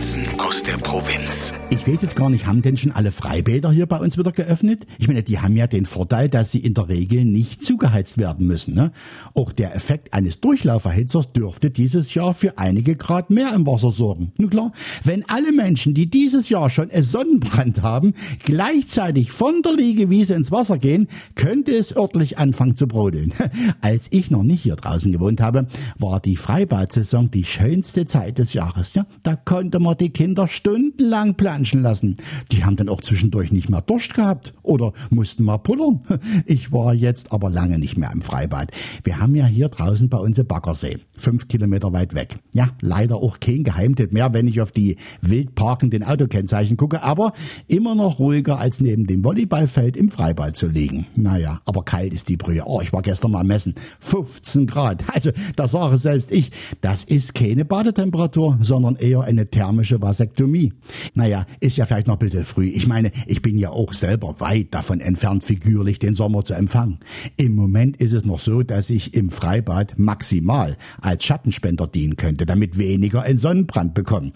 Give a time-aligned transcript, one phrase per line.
[0.00, 0.30] Notizen
[0.66, 1.52] der Provinz.
[1.70, 4.86] Ich weiß jetzt gar nicht, haben denn schon alle Freibäder hier bei uns wieder geöffnet?
[4.98, 8.46] Ich meine, die haben ja den Vorteil, dass sie in der Regel nicht zugeheizt werden
[8.46, 8.74] müssen.
[8.74, 8.92] Ne?
[9.34, 14.32] Auch der Effekt eines Durchlauferhitzers dürfte dieses Jahr für einige Grad mehr im Wasser sorgen.
[14.36, 14.72] Nun klar,
[15.04, 18.14] wenn alle Menschen, die dieses Jahr schon es Sonnenbrand haben,
[18.44, 23.32] gleichzeitig von der Liegewiese ins Wasser gehen, könnte es örtlich anfangen zu brodeln.
[23.80, 25.66] Als ich noch nicht hier draußen gewohnt habe,
[25.98, 28.94] war die Freibadsaison die schönste Zeit des Jahres.
[28.94, 32.16] Ja, da konnte man die Kinder stundenlang planschen lassen.
[32.52, 36.00] Die haben dann auch zwischendurch nicht mehr Durst gehabt oder mussten mal pullern.
[36.46, 38.70] Ich war jetzt aber lange nicht mehr im Freibad.
[39.04, 42.36] Wir haben ja hier draußen bei uns einen Baggersee, fünf Kilometer weit weg.
[42.52, 47.32] Ja, leider auch kein Geheimtipp mehr, wenn ich auf die wild parkenden Autokennzeichen gucke, aber
[47.66, 51.06] immer noch ruhiger als neben dem Volleyballfeld im Freibad zu liegen.
[51.16, 52.62] Naja, aber kalt ist die Brühe.
[52.64, 53.74] Oh, ich war gestern mal messen.
[54.00, 55.04] 15 Grad.
[55.12, 60.72] Also, da sage selbst ich, das ist keine Badetemperatur, sondern eher eine thermische Vasektomie.
[61.14, 62.68] Naja, ist ja vielleicht noch ein bisschen früh.
[62.68, 67.00] Ich meine, ich bin ja auch selber weit davon entfernt, figürlich den Sommer zu empfangen.
[67.36, 72.46] Im Moment ist es noch so, dass ich im Freibad maximal als Schattenspender dienen könnte,
[72.46, 74.32] damit weniger einen Sonnenbrand bekommen.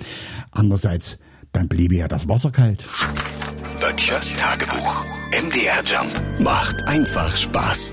[0.50, 1.18] Andererseits,
[1.52, 2.84] dann bliebe ja das Wasser kalt.
[3.80, 5.04] Böttchers Tagebuch.
[5.30, 7.92] MDR Jump macht einfach Spaß.